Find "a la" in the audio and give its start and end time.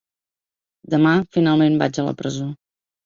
2.01-2.19